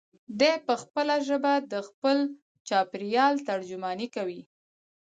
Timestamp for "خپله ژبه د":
0.81-1.73